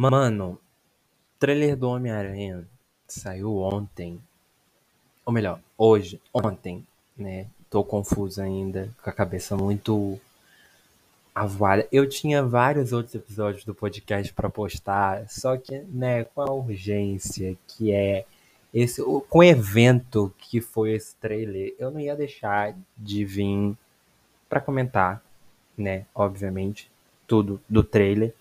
[0.00, 0.58] Mano,
[1.38, 2.66] trailer do Homem-Aranha
[3.06, 4.20] saiu ontem.
[5.24, 6.86] Ou melhor, hoje, ontem,
[7.16, 7.46] né?
[7.70, 10.20] Tô confuso ainda, com a cabeça muito
[11.34, 11.88] avoada.
[11.90, 17.56] Eu tinha vários outros episódios do podcast para postar, só que, né, com a urgência
[17.66, 18.24] que é
[18.72, 23.76] esse, com o evento que foi esse trailer, eu não ia deixar de vir
[24.48, 25.22] para comentar,
[25.76, 26.90] né, obviamente,
[27.26, 28.34] tudo do trailer.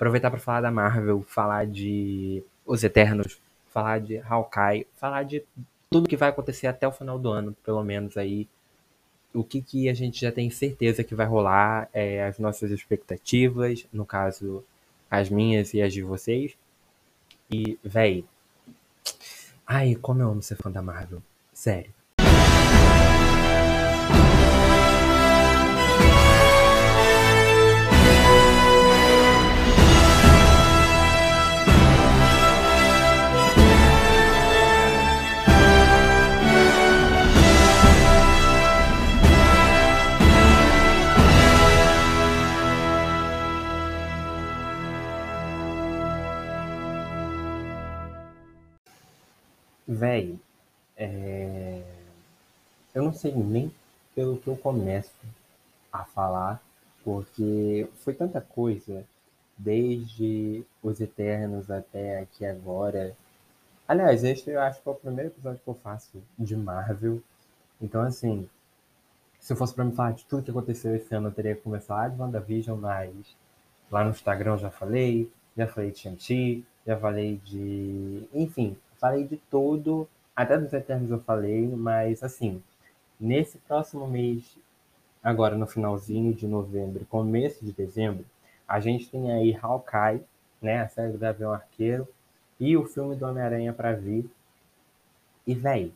[0.00, 3.38] Aproveitar para falar da Marvel, falar de Os Eternos,
[3.68, 5.44] falar de Hawkeye, falar de
[5.90, 8.48] tudo que vai acontecer até o final do ano, pelo menos aí
[9.34, 13.86] o que, que a gente já tem certeza que vai rolar, é, as nossas expectativas,
[13.92, 14.64] no caso,
[15.10, 16.56] as minhas e as de vocês.
[17.50, 18.24] E, véi.
[19.66, 21.22] Ai, como eu amo ser fã da Marvel.
[21.52, 21.92] Sério.
[50.00, 50.40] Véi,
[50.96, 51.82] é...
[52.94, 53.70] eu não sei nem
[54.14, 55.12] pelo que eu começo
[55.92, 56.58] a falar,
[57.04, 59.04] porque foi tanta coisa,
[59.58, 63.14] desde Os Eternos até aqui agora.
[63.86, 67.22] Aliás, este eu acho que é o primeiro episódio que eu faço de Marvel.
[67.78, 68.48] Então, assim,
[69.38, 71.60] se eu fosse pra me falar de tudo que aconteceu esse ano, eu teria que
[71.60, 73.36] começar de WandaVision, mas
[73.90, 78.26] lá no Instagram eu já falei, já falei de Shang-Chi, já falei de.
[78.32, 80.06] Enfim, falei de tudo,
[80.36, 82.62] até dos Eternos eu falei, mas assim,
[83.18, 84.56] nesse próximo mês,
[85.22, 88.24] agora no finalzinho de novembro, começo de dezembro,
[88.68, 90.22] a gente tem aí Hawkeye,
[90.62, 92.06] né, a série do Gavião Arqueiro,
[92.58, 94.30] e o filme do Homem-Aranha para vir.
[95.46, 95.92] E, véi,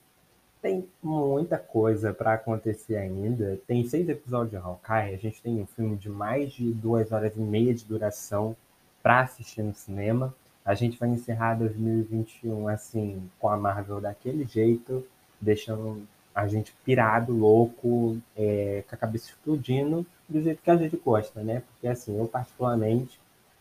[0.62, 3.60] tem muita coisa para acontecer ainda.
[3.66, 7.36] Tem seis episódios de Hawkeye, a gente tem um filme de mais de duas horas
[7.36, 8.56] e meia de duração
[9.02, 10.34] para assistir no cinema
[10.64, 15.06] a gente vai encerrar 2021 assim, com a Marvel daquele jeito,
[15.40, 20.96] deixando a gente pirado, louco, é, com a cabeça explodindo, do jeito que a gente
[20.96, 21.60] gosta, né?
[21.60, 23.20] Porque assim, eu particularmente,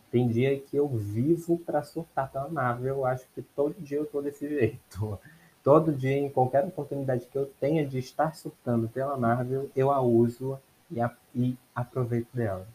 [0.09, 4.05] tem dia que eu vivo para surtar pela Marvel, eu acho que todo dia eu
[4.05, 5.19] tô desse jeito.
[5.63, 10.01] Todo dia, em qualquer oportunidade que eu tenha de estar surtando pela Marvel, eu a
[10.01, 10.59] uso
[10.91, 12.67] e, a, e aproveito dela.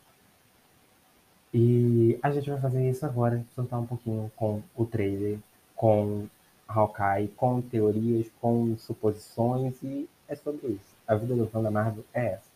[1.53, 5.39] E a gente vai fazer isso agora, soltar um pouquinho com o trailer,
[5.75, 6.27] com
[6.67, 10.95] Hawkeye, com teorias, com suposições e é sobre isso.
[11.07, 12.49] A vida do fã da Marvel é essa.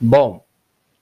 [0.00, 0.42] Bom,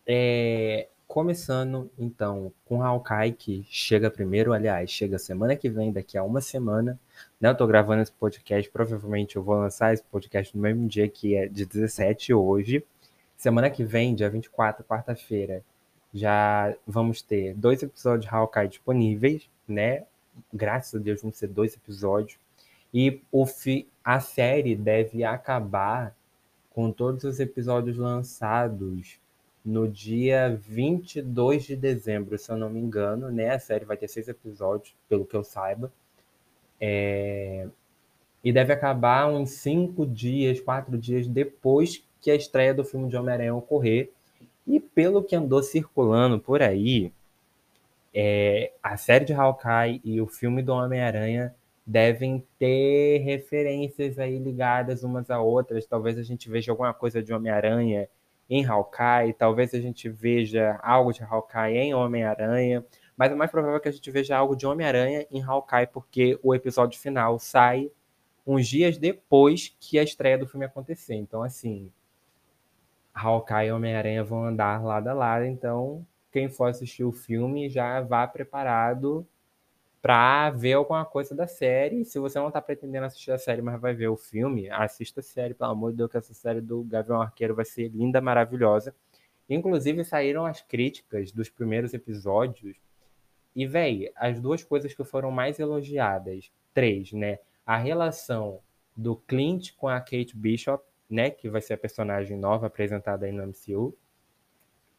[0.05, 0.89] é...
[1.07, 6.41] começando então com Hawkeye, que chega primeiro, aliás, chega semana que vem, daqui a uma
[6.41, 6.99] semana.
[7.41, 7.49] Né?
[7.49, 11.37] Eu tô gravando esse podcast, provavelmente eu vou lançar esse podcast no mesmo dia que
[11.37, 12.85] é de 17 hoje.
[13.37, 15.63] Semana que vem, dia 24, quarta-feira,
[16.13, 20.05] já vamos ter dois episódios de Hawkeye disponíveis, né?
[20.53, 22.39] Graças a Deus vão ser dois episódios.
[22.93, 26.15] E o fi a série deve acabar
[26.71, 29.19] com todos os episódios lançados
[29.65, 33.51] no dia 22 de dezembro, se eu não me engano, né?
[33.51, 35.93] A série vai ter seis episódios, pelo que eu saiba.
[36.81, 37.67] É...
[38.45, 43.17] E deve acabar uns cinco dias, quatro dias depois que a estreia do filme de
[43.17, 44.13] Homem-Aranha ocorrer,
[44.67, 47.13] e pelo que andou circulando por aí,
[48.13, 51.55] é, a série de Hawkeye e o filme do Homem-Aranha
[51.87, 55.87] devem ter referências aí ligadas umas a outras.
[55.87, 58.09] Talvez a gente veja alguma coisa de Homem-Aranha
[58.49, 62.85] em Hawkeye, talvez a gente veja algo de Hawkeye em Homem-Aranha,
[63.17, 66.55] mas é mais provável que a gente veja algo de Homem-Aranha em Hawkeye, porque o
[66.55, 67.91] episódio final sai
[68.47, 71.15] uns dias depois que a estreia do filme acontecer.
[71.15, 71.91] Então, assim,
[73.17, 78.03] Hawkeye e Homem-Aranha vão andar lado a lado, então quem for assistir o filme já
[78.03, 79.27] vá preparado
[80.03, 82.05] para ver alguma coisa da série.
[82.05, 85.23] Se você não está pretendendo assistir a série, mas vai ver o filme, assista a
[85.23, 88.95] série, pelo amor de Deus, que essa série do Gavião Arqueiro vai ser linda, maravilhosa.
[89.49, 92.77] Inclusive saíram as críticas dos primeiros episódios.
[93.55, 97.39] E, véi, as duas coisas que foram mais elogiadas, três, né?
[97.65, 98.61] A relação
[98.95, 103.33] do Clint com a Kate Bishop, né, que vai ser a personagem nova apresentada aí
[103.33, 103.97] no MCU.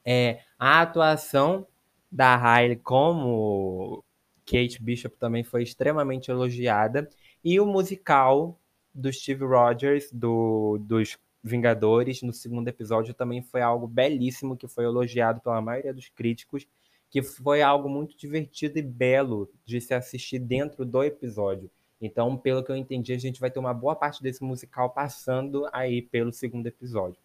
[0.05, 1.67] É, a atuação
[2.11, 4.03] da Riley como
[4.45, 7.09] Kate Bishop também foi extremamente elogiada.
[7.43, 8.59] E o musical
[8.93, 14.85] do Steve Rogers, do, dos Vingadores, no segundo episódio, também foi algo belíssimo, que foi
[14.85, 16.67] elogiado pela maioria dos críticos.
[17.09, 21.71] que foi algo muito divertido e belo de se assistir dentro do episódio.
[22.01, 25.67] Então, pelo que eu entendi, a gente vai ter uma boa parte desse musical passando
[25.73, 27.19] aí pelo segundo episódio.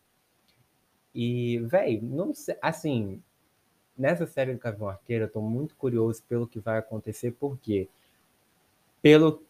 [1.14, 3.22] E, velho, não sei, assim,
[3.96, 7.88] nessa série do Gavião Arqueiro, eu tô muito curioso pelo que vai acontecer, porque
[9.02, 9.42] pelo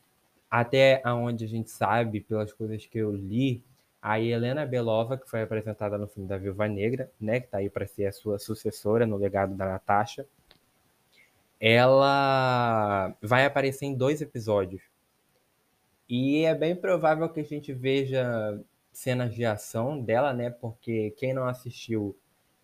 [0.50, 3.62] até aonde a gente sabe, pelas coisas que eu li,
[4.02, 7.70] a Helena Belova, que foi apresentada no filme da Viúva Negra, né, que tá aí
[7.70, 10.26] para ser a sua sucessora no legado da Natasha,
[11.60, 14.82] ela vai aparecer em dois episódios.
[16.08, 18.60] E é bem provável que a gente veja
[18.93, 20.50] cenas de ação dela, né?
[20.50, 22.16] Porque quem não assistiu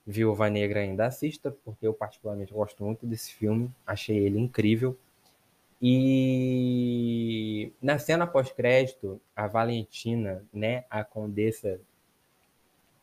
[0.07, 4.97] Viúva Negra ainda assista, porque eu particularmente gosto muito desse filme, achei ele incrível.
[5.81, 11.79] E na cena pós-crédito, a Valentina, né, a condessa,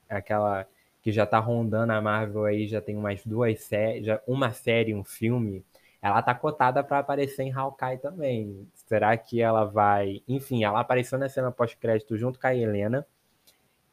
[0.10, 0.68] aquela
[1.02, 5.04] que já tá rondando a Marvel aí, já tem umas duas séries, uma série, um
[5.04, 5.64] filme,
[6.06, 8.70] ela tá cotada para aparecer em Hawkeye também.
[8.76, 13.08] Será que ela vai, enfim, ela apareceu na cena pós-crédito junto com a Helena.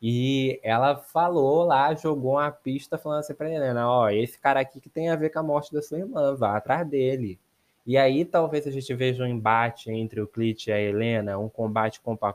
[0.01, 4.79] E ela falou lá, jogou uma pista falando assim pra Helena, ó, esse cara aqui
[4.79, 7.41] que tem a ver com a morte da sua irmã, vá atrás dele.
[7.87, 11.49] E aí talvez a gente veja um embate entre o Clit e a Helena, um
[11.49, 12.33] combate corpo a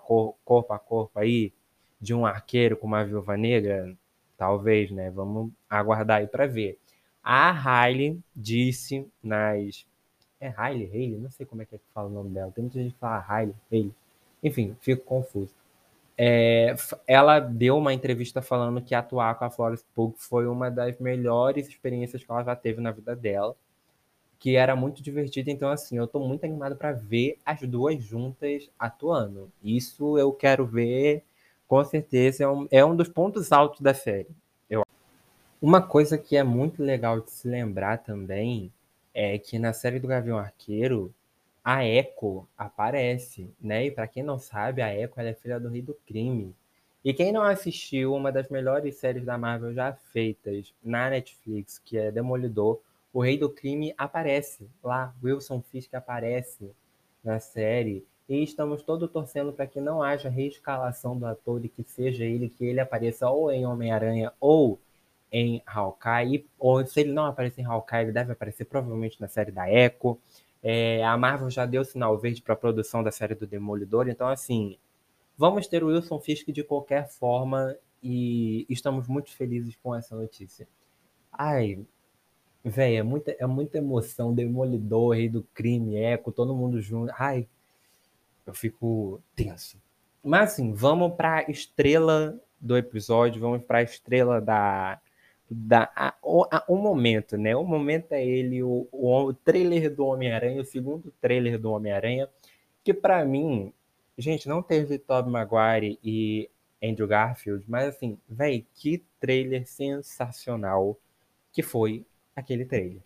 [0.79, 1.53] corpo, aí,
[2.01, 3.95] de um arqueiro com uma viúva negra,
[4.35, 5.11] talvez, né?
[5.11, 6.79] Vamos aguardar aí para ver.
[7.29, 9.85] A Riley disse nas.
[10.39, 10.85] É Riley?
[10.85, 11.17] Hayley?
[11.17, 12.53] Não sei como é que, é que fala o nome dela.
[12.53, 13.93] Tem muita gente que fala Riley, Hayley.
[14.41, 15.53] Enfim, fico confuso.
[16.17, 16.73] É,
[17.05, 21.67] ela deu uma entrevista falando que atuar com a Florence Pugh foi uma das melhores
[21.67, 23.57] experiências que ela já teve na vida dela
[24.39, 25.49] que era muito divertido.
[25.49, 29.51] Então, assim, eu tô muito animado para ver as duas juntas atuando.
[29.61, 31.23] Isso eu quero ver,
[31.67, 34.29] com certeza, é um, é um dos pontos altos da série.
[35.59, 38.71] Uma coisa que é muito legal de se lembrar também
[39.11, 41.11] é que na série do Gavião Arqueiro,
[41.63, 43.87] a Echo aparece, né?
[43.87, 46.55] E para quem não sabe, a Echo é filha do Rei do Crime.
[47.03, 51.97] E quem não assistiu uma das melhores séries da Marvel já feitas na Netflix, que
[51.97, 52.79] é Demolidor,
[53.11, 56.69] o rei do crime aparece lá, Wilson Fisk aparece
[57.23, 58.05] na série.
[58.29, 62.47] E estamos todos torcendo para que não haja reescalação do ator e que seja ele,
[62.47, 64.79] que ele apareça ou em Homem-Aranha ou
[65.31, 66.45] em Hawkeye.
[66.57, 70.19] Ou se ele não aparecer em Hawkeye, ele deve aparecer provavelmente na série da Echo.
[70.61, 74.27] É, a Marvel já deu sinal verde para a produção da série do Demolidor, então
[74.27, 74.77] assim,
[75.37, 80.67] vamos ter o Wilson Fisk de qualquer forma e estamos muito felizes com essa notícia.
[81.31, 81.85] Ai,
[82.69, 84.33] Véi, é muita, é muita emoção.
[84.33, 87.13] Demolidor, Rei do Crime, Eco, todo mundo junto.
[87.17, 87.47] Ai,
[88.45, 89.81] eu fico tenso.
[90.23, 94.99] Mas assim, vamos pra estrela do episódio, vamos pra estrela da.
[95.49, 96.13] Da a,
[96.51, 97.55] a, o momento, né?
[97.55, 102.29] O momento é ele, o, o, o trailer do Homem-Aranha, o segundo trailer do Homem-Aranha,
[102.83, 103.73] que para mim,
[104.17, 106.49] gente, não teve Tobey Maguire e
[106.83, 110.97] Andrew Garfield, mas assim, véi, que trailer sensacional
[111.51, 112.05] que foi
[112.35, 113.01] aquele trailer.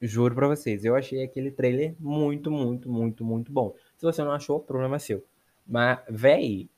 [0.00, 3.74] Juro pra vocês, eu achei aquele trailer muito, muito, muito, muito bom.
[3.96, 5.24] Se você não achou, problema seu.
[5.66, 6.68] Mas, véi,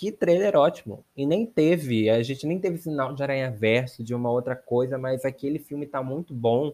[0.00, 1.04] que trailer ótimo.
[1.14, 4.96] E nem teve, a gente nem teve sinal de Aranha Verso, de uma outra coisa,
[4.96, 6.72] mas aquele filme tá muito bom.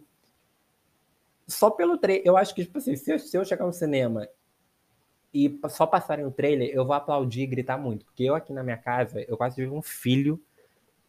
[1.44, 4.28] Só pelo trailer, eu acho que, tipo assim, se eu, se eu chegar no cinema
[5.34, 8.04] e só passarem o trailer, eu vou aplaudir e gritar muito.
[8.04, 10.40] Porque eu aqui na minha casa, eu quase tive um filho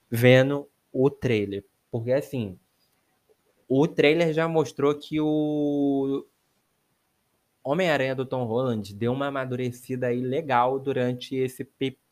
[0.10, 1.64] vendo o trailer.
[1.92, 2.58] Porque assim,
[3.68, 6.26] o trailer já mostrou que o
[7.64, 11.64] Homem-Aranha do Tom Holland deu uma amadurecida aí legal durante esse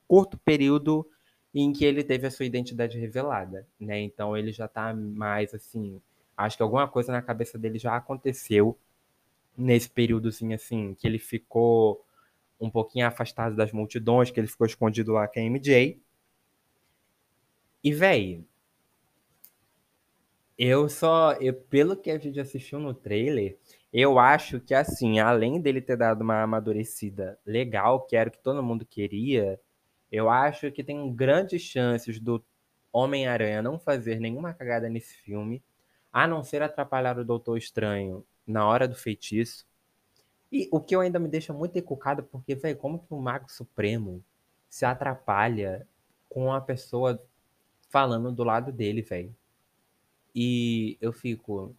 [0.08, 1.08] curto período
[1.54, 4.02] em que ele teve a sua identidade revelada, né?
[4.02, 6.02] Então ele já tá mais assim,
[6.36, 8.78] acho que alguma coisa na cabeça dele já aconteceu
[9.58, 12.04] nesse períodozinho assim, que ele ficou
[12.60, 16.00] um pouquinho afastado das multidões, que ele ficou escondido lá com a MJ.
[17.84, 18.46] E, velho,
[20.58, 23.58] eu só, eu, pelo que a gente assistiu no trailer,
[23.92, 28.40] eu acho que assim, além dele ter dado uma amadurecida legal, que era o que
[28.40, 29.60] todo mundo queria,
[30.16, 32.44] eu acho que tem grandes chances do
[32.92, 35.62] Homem-Aranha não fazer nenhuma cagada nesse filme,
[36.12, 39.68] a não ser atrapalhar o Doutor Estranho na hora do feitiço.
[40.52, 43.52] E o que eu ainda me deixa muito encucado, porque, velho, como que o Mago
[43.52, 44.24] Supremo
[44.70, 45.86] se atrapalha
[46.30, 47.22] com a pessoa
[47.90, 49.36] falando do lado dele, velho?
[50.34, 51.76] E eu fico.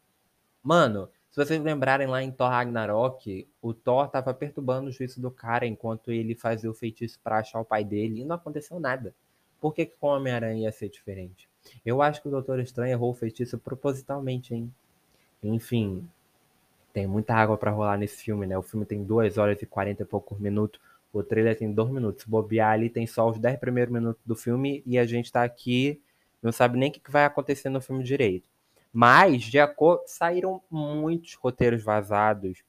[0.62, 5.30] Mano, se vocês lembrarem lá em Thor Ragnarok, o Thor tava perturbando o juízo do
[5.30, 9.14] cara enquanto ele fazia o feitiço para achar o pai dele e não aconteceu nada.
[9.60, 11.46] Por que, que com o Homem-Aranha ia ser diferente?
[11.84, 14.72] Eu acho que o Doutor Estranho errou o feitiço propositalmente, hein?
[15.42, 16.08] Enfim,
[16.90, 18.56] tem muita água para rolar nesse filme, né?
[18.56, 20.80] O filme tem 2 horas e 40 e poucos minutos.
[21.12, 22.22] O trailer tem 2 minutos.
[22.22, 25.44] Se bobear ali, tem só os 10 primeiros minutos do filme e a gente tá
[25.44, 26.00] aqui,
[26.42, 28.48] não sabe nem o que vai acontecer no filme direito.
[28.98, 32.62] Mas, de acordo, saíram muitos roteiros vazados.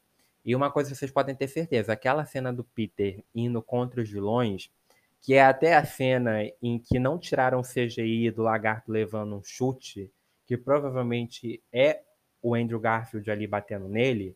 [0.43, 4.69] E uma coisa vocês podem ter certeza: aquela cena do Peter indo contra os vilões,
[5.21, 10.11] que é até a cena em que não tiraram CGI do lagarto levando um chute,
[10.45, 12.01] que provavelmente é
[12.41, 14.35] o Andrew Garfield ali batendo nele.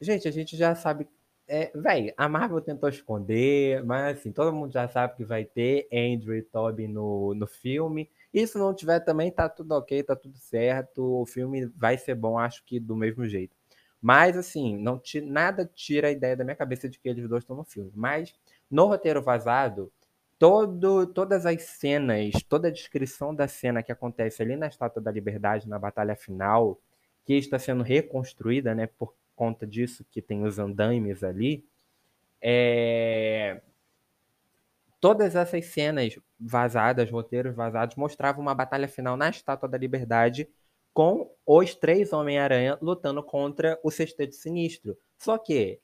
[0.00, 1.06] Gente, a gente já sabe.
[1.48, 5.86] É, véi, a Marvel tentou esconder, mas assim, todo mundo já sabe que vai ter
[5.92, 8.10] Andrew e Toby no, no filme.
[8.34, 11.22] E se não tiver também, tá tudo ok, tá tudo certo.
[11.22, 13.56] O filme vai ser bom, acho que do mesmo jeito.
[14.02, 17.56] Mas, assim, não nada tira a ideia da minha cabeça de que eles dois estão
[17.56, 17.92] no filme.
[17.94, 18.34] Mas,
[18.70, 19.92] no roteiro vazado,
[20.38, 25.10] todo, todas as cenas, toda a descrição da cena que acontece ali na Estátua da
[25.12, 26.80] Liberdade, na batalha final,
[27.24, 28.88] que está sendo reconstruída, né,
[29.36, 31.64] conta disso que tem os andaimes ali,
[32.40, 33.60] é,
[35.00, 40.48] todas essas cenas vazadas, roteiros vazados, mostravam uma batalha final na Estátua da Liberdade
[40.92, 44.96] com os três Homem-Aranha lutando contra o Sexteto Sinistro.
[45.18, 45.78] Só que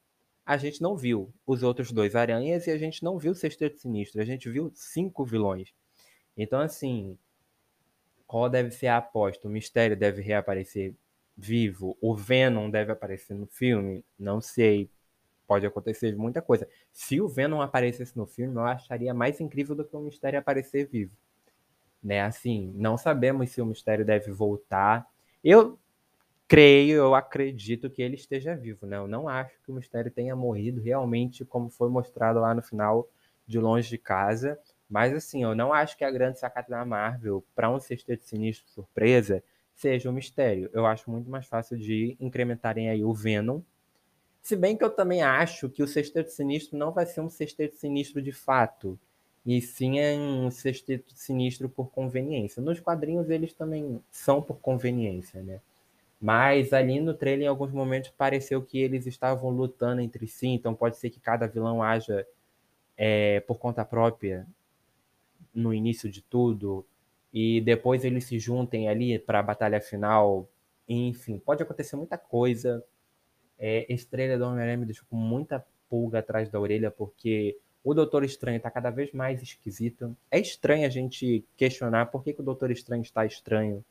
[0.44, 3.78] a gente não viu os outros dois aranhas e a gente não viu o Sexteto
[3.78, 4.20] Sinistro.
[4.20, 5.72] A gente viu cinco vilões.
[6.36, 7.16] Então, assim,
[8.26, 9.46] qual deve ser a aposta?
[9.46, 10.94] O Mistério deve reaparecer
[11.36, 11.96] vivo?
[12.00, 14.04] O Venom deve aparecer no filme?
[14.18, 14.90] Não sei
[15.52, 16.66] pode acontecer muita coisa.
[16.90, 20.88] Se o Venom aparecesse no filme, eu acharia mais incrível do que o Mistério aparecer
[20.88, 21.12] vivo.
[22.02, 22.22] Né?
[22.22, 25.06] Assim, não sabemos se o Mistério deve voltar.
[25.44, 25.78] Eu
[26.48, 28.96] creio, eu acredito que ele esteja vivo, né?
[28.96, 33.06] Eu não acho que o Mistério tenha morrido realmente como foi mostrado lá no final
[33.46, 34.58] de Longe de Casa.
[34.88, 38.70] Mas assim, eu não acho que a grande sacada da Marvel para um sexteto sinistro
[38.70, 39.44] surpresa
[39.82, 40.70] seja o mistério.
[40.72, 43.60] Eu acho muito mais fácil de incrementarem aí o Venom
[44.42, 47.76] se bem que eu também acho que o Sexteto Sinistro não vai ser um Sexteto
[47.76, 48.98] Sinistro de fato,
[49.46, 52.60] e sim é um Sexteto Sinistro por conveniência.
[52.60, 55.60] Nos quadrinhos eles também são por conveniência, né?
[56.20, 60.74] Mas ali no trailer, em alguns momentos, pareceu que eles estavam lutando entre si, então
[60.74, 62.26] pode ser que cada vilão haja
[62.96, 64.46] é, por conta própria
[65.54, 66.84] no início de tudo,
[67.32, 70.48] e depois eles se juntem ali para a batalha final.
[70.88, 72.84] Enfim, pode acontecer muita coisa.
[73.58, 78.24] É, trailer do Homem-Aranha me deixou com muita pulga atrás da orelha, porque o Doutor
[78.24, 80.16] Estranho está cada vez mais esquisito.
[80.30, 83.84] É estranho a gente questionar por que, que o Doutor Estranho está estranho.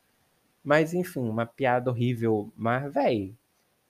[0.62, 2.52] Mas, enfim, uma piada horrível.
[2.56, 3.36] Mas, velho,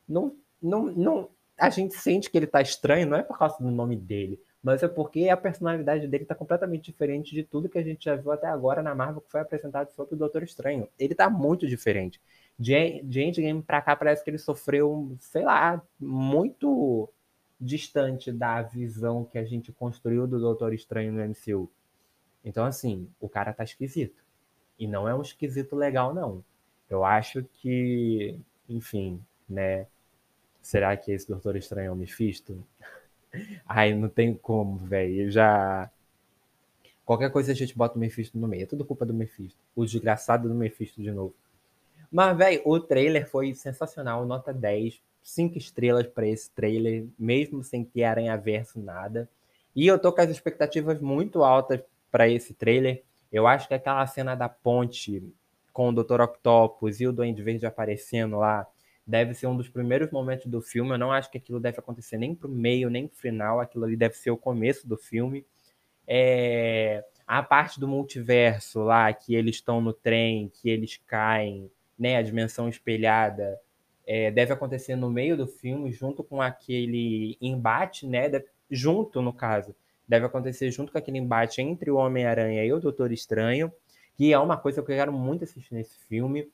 [0.09, 1.29] não, não, não,
[1.59, 4.83] a gente sente que ele tá estranho, não é por causa do nome dele, mas
[4.83, 8.31] é porque a personalidade dele tá completamente diferente de tudo que a gente já viu
[8.31, 10.89] até agora na Marvel que foi apresentado sobre o Doutor Estranho.
[10.99, 12.21] Ele tá muito diferente
[12.59, 17.09] de, de Endgame pra cá parece que ele sofreu, sei lá, muito
[17.61, 21.71] distante da visão que a gente construiu do Doutor Estranho no MCU.
[22.45, 24.23] Então, assim, o cara tá esquisito.
[24.79, 26.45] E não é um esquisito legal, não.
[26.91, 28.39] Eu acho que,
[28.69, 29.87] enfim, né?
[30.61, 32.65] Será que esse Doutor Estranho é o Mephisto?
[33.67, 35.31] Ai, não tem como, velho.
[35.31, 35.91] Já.
[37.05, 38.65] Qualquer coisa a gente bota o Mephisto no meio.
[38.65, 39.59] É tudo culpa do Mephisto.
[39.75, 41.35] O desgraçado do Mephisto de novo.
[42.11, 47.85] Mas, velho, o trailer foi sensacional, nota 10, 5 estrelas para esse trailer, mesmo sem
[47.85, 49.29] ter Aranha Verso nada.
[49.75, 53.03] E eu tô com as expectativas muito altas para esse trailer.
[53.33, 55.23] Eu acho que aquela cena da ponte
[55.73, 56.21] com o Dr.
[56.21, 58.67] Octopus e o Duende Verde aparecendo lá
[59.07, 60.93] deve ser um dos primeiros momentos do filme.
[60.93, 63.61] Eu não acho que aquilo deve acontecer nem pro meio, nem pro final.
[63.61, 65.45] Aquilo ali deve ser o começo do filme.
[66.07, 67.05] É...
[67.27, 72.23] A parte do multiverso lá, que eles estão no trem, que eles caem né, a
[72.23, 73.59] dimensão espelhada,
[74.07, 78.29] é, deve acontecer no meio do filme, junto com aquele embate, né,
[78.71, 79.75] junto no caso,
[80.07, 83.73] deve acontecer junto com aquele embate entre o Homem-Aranha e o Doutor Estranho,
[84.15, 86.51] que é uma coisa que eu quero muito assistir nesse filme.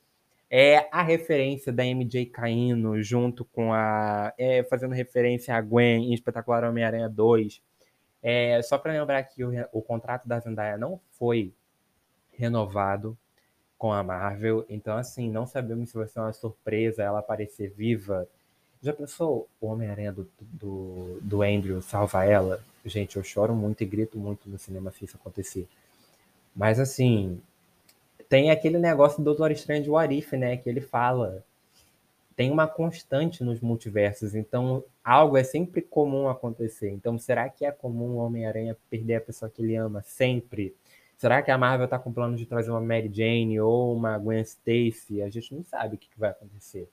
[0.50, 4.32] É a referência da MJ caindo junto com a.
[4.38, 7.62] É, fazendo referência a Gwen em Espetacular Homem-Aranha 2.
[8.22, 11.52] É, só para lembrar que o, o contrato da Zendaya não foi
[12.32, 13.16] renovado
[13.76, 14.64] com a Marvel.
[14.68, 18.26] Então, assim, não sabemos se vai ser uma surpresa ela aparecer viva.
[18.82, 22.62] Já pensou o Homem-Aranha do, do, do Andrew salva ela?
[22.84, 25.68] Gente, eu choro muito e grito muito no cinema se isso acontecer.
[26.54, 27.40] Mas, assim,
[28.28, 30.56] tem aquele negócio do Doutor Estranho de Warif, né?
[30.56, 31.44] Que ele fala.
[32.36, 36.88] Tem uma constante nos multiversos, então algo é sempre comum acontecer.
[36.90, 40.72] Então, será que é comum o Homem-Aranha perder a pessoa que ele ama sempre?
[41.16, 44.40] Será que a Marvel tá com plano de trazer uma Mary Jane ou uma Gwen
[44.42, 45.20] Stacy?
[45.20, 46.88] A gente não sabe o que, que vai acontecer.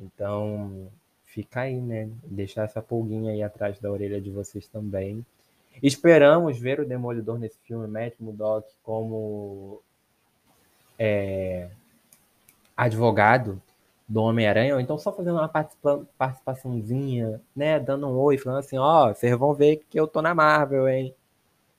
[0.00, 0.90] Então,
[1.26, 2.08] fica aí, né?
[2.24, 5.26] Deixar essa pulguinha aí atrás da orelha de vocês também.
[5.82, 9.82] Esperamos ver o Demolidor nesse filme, Matt Murdock como
[11.02, 11.70] é,
[12.76, 13.60] advogado
[14.06, 17.80] do Homem-Aranha, ou então só fazendo uma participa participaçãozinha, né?
[17.80, 20.86] Dando um oi, falando assim, ó, oh, vocês vão ver que eu tô na Marvel,
[20.88, 21.14] hein?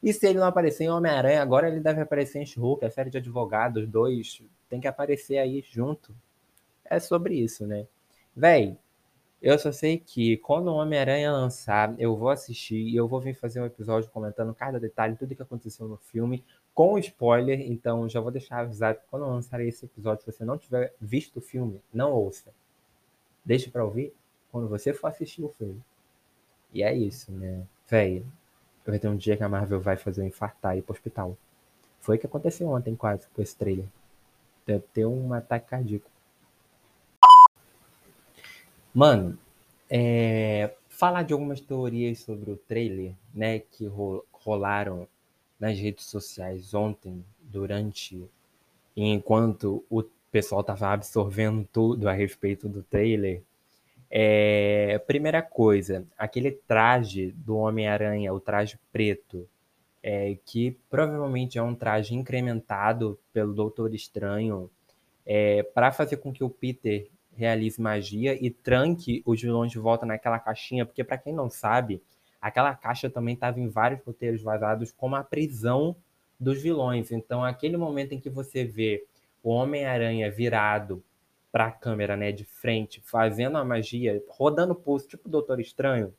[0.01, 3.11] E se ele não aparecer em Homem-Aranha, agora ele deve aparecer em Hulk, a série
[3.11, 6.15] de advogados, dois, tem que aparecer aí junto.
[6.83, 7.85] É sobre isso, né?
[8.35, 8.75] Véi,
[9.41, 13.35] eu só sei que quando o Homem-Aranha lançar, eu vou assistir e eu vou vir
[13.35, 17.61] fazer um episódio comentando cada detalhe, tudo que aconteceu no filme, com spoiler.
[17.61, 20.93] Então já vou deixar avisado que quando eu lançar esse episódio, se você não tiver
[20.99, 22.51] visto o filme, não ouça.
[23.43, 24.13] Deixe para ouvir
[24.51, 25.81] quando você for assistir o filme.
[26.73, 27.65] E é isso, né?
[27.87, 28.25] Véi,
[28.85, 31.37] vai ter um dia que a Marvel vai fazer um infartar e ir pro hospital.
[31.99, 33.85] Foi o que aconteceu ontem quase com esse trailer.
[34.65, 36.09] Deve ter um ataque cardíaco.
[38.93, 39.37] Mano,
[39.89, 43.89] é, falar de algumas teorias sobre o trailer, né, que
[44.31, 45.07] rolaram
[45.61, 48.27] nas redes sociais ontem, durante,
[48.97, 50.01] enquanto o
[50.31, 53.43] pessoal estava absorvendo tudo a respeito do trailer.
[54.09, 59.47] É, primeira coisa, aquele traje do Homem-Aranha, o traje preto,
[60.01, 64.67] é, que provavelmente é um traje incrementado pelo Doutor Estranho,
[65.23, 70.07] é, para fazer com que o Peter realize magia e tranque os vilões de volta
[70.07, 72.01] naquela caixinha, porque para quem não sabe,
[72.41, 75.95] aquela caixa também estava em vários roteiros vazados como a prisão
[76.39, 77.11] dos vilões.
[77.11, 79.05] Então, aquele momento em que você vê
[79.43, 81.03] o Homem-Aranha virado
[81.51, 86.13] para a câmera, né, de frente, fazendo a magia, rodando pulso, tipo o Doutor Estranho,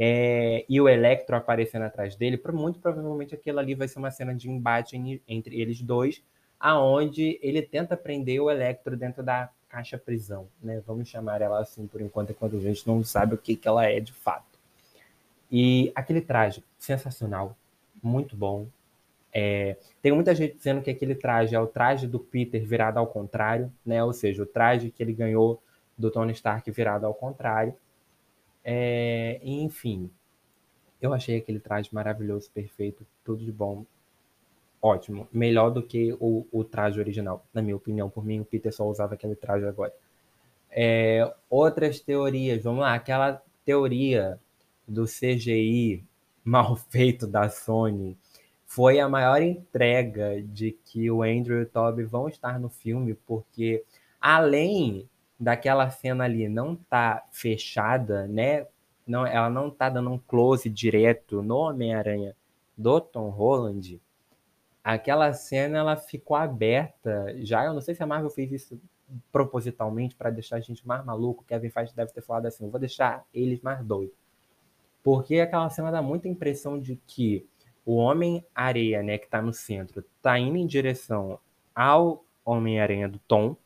[0.00, 4.32] é, e o Electro aparecendo atrás dele, muito provavelmente aquilo ali vai ser uma cena
[4.32, 4.96] de embate
[5.26, 6.22] entre eles dois,
[6.58, 10.82] aonde ele tenta prender o Electro dentro da caixa prisão, né?
[10.86, 13.84] Vamos chamar ela assim por enquanto, enquanto a gente não sabe o que, que ela
[13.86, 14.47] é de fato.
[15.50, 17.56] E aquele traje, sensacional,
[18.02, 18.66] muito bom.
[19.32, 23.06] É, tem muita gente dizendo que aquele traje é o traje do Peter virado ao
[23.06, 24.02] contrário, né?
[24.02, 25.62] Ou seja, o traje que ele ganhou
[25.96, 27.74] do Tony Stark virado ao contrário.
[28.64, 30.10] É, enfim,
[31.00, 33.84] eu achei aquele traje maravilhoso, perfeito, tudo de bom
[34.80, 35.28] ótimo.
[35.32, 38.08] Melhor do que o, o traje original, na minha opinião.
[38.08, 39.92] Por mim, o Peter só usava aquele traje agora.
[40.70, 44.38] É, outras teorias, vamos lá, aquela teoria
[44.88, 46.04] do CGI
[46.44, 48.16] mal feito da Sony
[48.66, 53.14] foi a maior entrega de que o Andrew e o Toby vão estar no filme,
[53.14, 53.84] porque
[54.20, 55.08] além
[55.40, 58.66] daquela cena ali não tá fechada, né?
[59.06, 62.36] Não, ela não tá dando um close direto no Homem-Aranha
[62.76, 64.00] do Tom Holland
[64.88, 67.64] aquela cena ela ficou aberta já.
[67.64, 68.80] Eu não sei se a Marvel fez isso
[69.30, 71.44] propositalmente para deixar a gente mais maluco.
[71.44, 74.16] Kevin Feige deve ter falado assim: vou deixar eles mais doidos.
[75.08, 77.46] Porque aquela cena dá muita impressão de que
[77.82, 81.40] o Homem-Areia, né, que está no centro, está indo em direção
[81.74, 83.56] ao Homem-Aranha do Tom.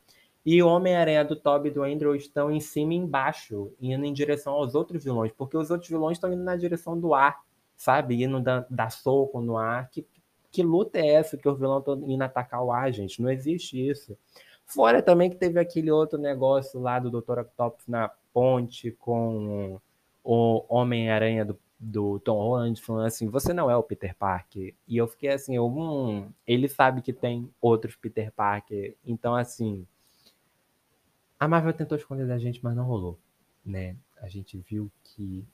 [0.47, 4.13] E o Homem-Aranha do Toby e do Andrew estão em cima e embaixo, indo em
[4.13, 7.43] direção aos outros vilões, porque os outros vilões estão indo na direção do ar,
[7.77, 8.23] sabe?
[8.23, 10.07] Indo da, da soco no ar, que
[10.49, 13.21] que luta é essa que os vilões estão indo atacar o ar, gente?
[13.21, 14.17] Não existe isso.
[14.65, 17.41] Fora também que teve aquele outro negócio lá do Dr.
[17.41, 19.81] Octopus na ponte com
[20.25, 24.75] o Homem-Aranha do, do Tom Holland falando assim, você não é o Peter Parker.
[24.87, 28.95] E eu fiquei assim, eu, hum, ele sabe que tem outros Peter Parker.
[29.05, 29.87] Então, assim,
[31.39, 33.19] a Marvel tentou esconder da gente, mas não rolou,
[33.65, 33.97] né?
[34.21, 35.45] A gente viu que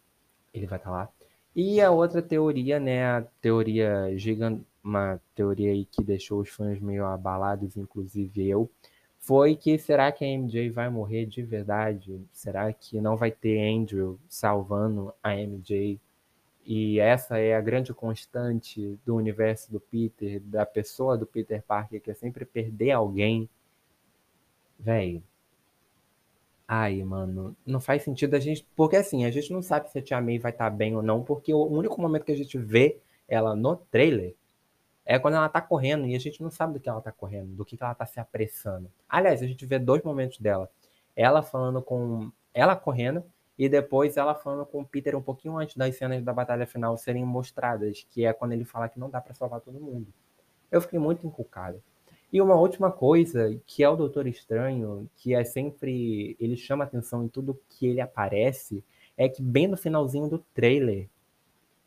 [0.52, 1.08] ele vai estar tá lá.
[1.56, 6.78] E a outra teoria, né, a teoria gigante, uma teoria aí que deixou os fãs
[6.78, 8.70] meio abalados, inclusive eu,
[9.28, 12.18] foi que será que a MJ vai morrer de verdade?
[12.32, 16.00] Será que não vai ter Andrew salvando a MJ?
[16.64, 22.00] E essa é a grande constante do universo do Peter, da pessoa do Peter Parker,
[22.00, 23.46] que é sempre perder alguém.
[24.78, 25.22] Véi.
[26.66, 28.66] Ai, mano, não faz sentido a gente.
[28.74, 31.02] Porque assim, a gente não sabe se a Tia May vai estar tá bem ou
[31.02, 34.34] não, porque o único momento que a gente vê ela no trailer
[35.10, 37.54] é quando ela tá correndo e a gente não sabe do que ela tá correndo,
[37.54, 38.92] do que, que ela tá se apressando.
[39.08, 40.70] Aliás, a gente vê dois momentos dela.
[41.16, 42.30] Ela falando com.
[42.52, 43.24] Ela correndo
[43.58, 46.94] e depois ela falando com o Peter um pouquinho antes das cenas da batalha final
[46.98, 50.12] serem mostradas, que é quando ele fala que não dá para salvar todo mundo.
[50.70, 51.82] Eu fiquei muito encucado.
[52.30, 56.36] E uma última coisa, que é o Doutor Estranho, que é sempre.
[56.38, 58.84] Ele chama atenção em tudo que ele aparece,
[59.16, 61.08] é que bem no finalzinho do trailer,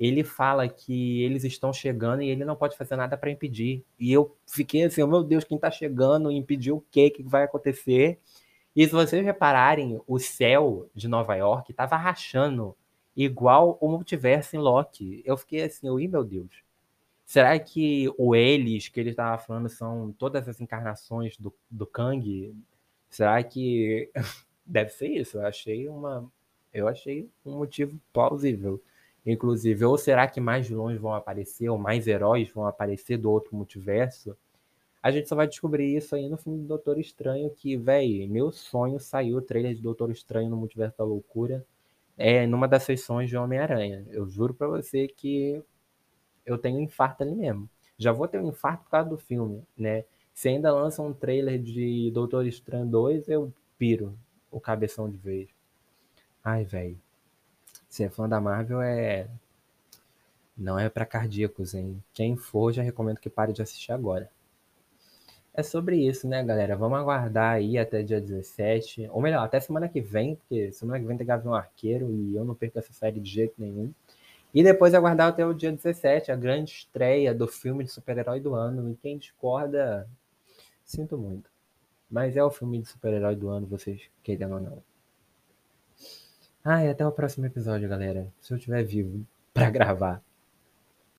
[0.02, 3.86] ele fala que eles estão chegando e ele não pode fazer nada para impedir.
[4.00, 7.06] E eu fiquei assim, oh, meu Deus, quem tá chegando, impedir o quê?
[7.06, 8.20] O que vai acontecer?
[8.76, 12.76] E se vocês repararem, o céu de Nova York tava rachando
[13.16, 15.22] igual o multiverso em Loki.
[15.24, 16.64] Eu fiquei assim, ui, meu Deus.
[17.24, 22.56] Será que o eles que ele estava falando são todas as encarnações do, do Kang?
[23.08, 24.10] Será que
[24.66, 25.38] deve ser isso?
[25.38, 26.28] Eu achei uma
[26.74, 28.82] eu achei um motivo plausível
[29.26, 29.86] inclusive.
[29.86, 34.36] Ou será que mais vilões vão aparecer, ou mais heróis vão aparecer do outro multiverso?
[35.02, 38.52] A gente só vai descobrir isso aí no filme do Doutor Estranho, que, véi, meu
[38.52, 41.66] sonho saiu o trailer de Doutor Estranho no Multiverso da Loucura,
[42.18, 44.06] é numa das sessões de Homem-Aranha.
[44.10, 45.64] Eu juro pra você que
[46.46, 47.68] eu tenho um infarto ali mesmo.
[47.98, 50.06] Já vou ter um infarto por causa do filme, né?
[50.34, 54.16] Se ainda lança um trailer de Doutor Estranho 2, eu piro
[54.52, 55.50] o cabeção de vez.
[56.44, 57.00] Ai, velho.
[57.92, 59.28] Ser fã da Marvel é.
[60.58, 62.02] Não é para cardíacos, hein?
[62.14, 64.32] Quem for, já recomendo que pare de assistir agora.
[65.54, 66.78] É sobre isso, né, galera?
[66.78, 69.10] Vamos aguardar aí até dia 17.
[69.12, 72.46] Ou melhor, até semana que vem, porque semana que vem tem Gavião Arqueiro e eu
[72.46, 73.94] não perco essa série de jeito nenhum.
[74.54, 78.56] E depois aguardar até o dia 17, a grande estreia do filme de super-herói do
[78.56, 78.90] ano.
[78.90, 80.08] E quem discorda,
[80.86, 81.50] sinto muito.
[82.10, 84.91] Mas é o filme de super-herói do ano, vocês querendo ou não.
[86.64, 88.28] Ah, e até o próximo episódio, galera.
[88.40, 90.22] Se eu estiver vivo para gravar.